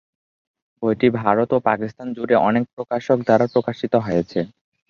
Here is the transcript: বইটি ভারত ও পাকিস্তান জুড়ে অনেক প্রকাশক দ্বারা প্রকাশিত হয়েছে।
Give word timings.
বইটি 0.83 1.07
ভারত 1.19 1.49
ও 1.53 1.67
পাকিস্তান 1.69 2.07
জুড়ে 2.15 2.35
অনেক 2.47 2.63
প্রকাশক 2.75 3.17
দ্বারা 3.27 3.45
প্রকাশিত 3.53 3.93
হয়েছে। 4.05 4.39